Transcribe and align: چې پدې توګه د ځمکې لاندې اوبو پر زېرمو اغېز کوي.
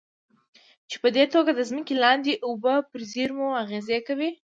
چې 0.89 0.95
پدې 1.03 1.23
توګه 1.33 1.51
د 1.55 1.61
ځمکې 1.69 1.93
لاندې 2.03 2.33
اوبو 2.47 2.75
پر 2.89 3.01
زېرمو 3.11 3.47
اغېز 3.63 3.87
کوي. 4.07 4.29